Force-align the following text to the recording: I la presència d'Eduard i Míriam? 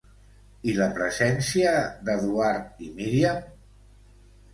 I 0.71 0.73
la 0.77 0.85
presència 0.93 1.73
d'Eduard 2.07 2.81
i 2.87 2.89
Míriam? 2.95 3.45